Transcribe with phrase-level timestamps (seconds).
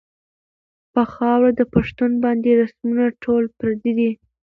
[0.93, 4.11] پۀ خاؤره د پښتون باندې رسمونه ټول پردي دي